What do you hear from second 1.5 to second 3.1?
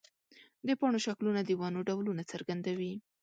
ونو ډولونه څرګندوي.